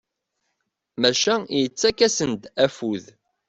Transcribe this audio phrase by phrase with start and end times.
[1.01, 3.05] Maca yettak-asen-d afud.